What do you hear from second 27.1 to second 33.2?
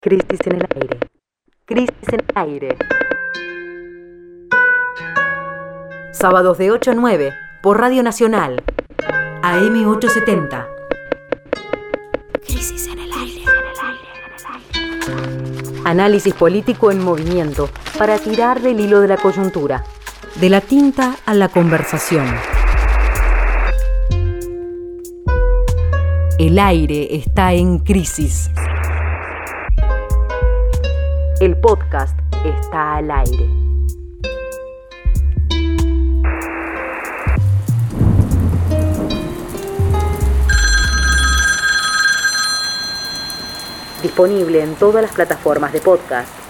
está en crisis. El podcast está al